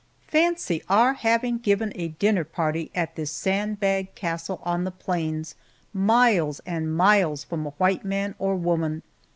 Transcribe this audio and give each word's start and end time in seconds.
FANCY 0.27 0.81
our 0.89 1.13
having 1.13 1.59
given 1.59 1.91
a 1.93 2.07
dinner 2.07 2.43
party 2.43 2.89
at 2.95 3.15
this 3.15 3.29
sand 3.29 3.79
bag 3.79 4.15
castle 4.15 4.59
on 4.63 4.83
the 4.83 4.89
plains, 4.89 5.53
miles 5.93 6.59
and 6.65 6.91
miles 6.91 7.43
from 7.43 7.67
a 7.67 7.77
white 7.77 8.03
man 8.03 8.33
or 8.39 8.55
woman! 8.55 9.03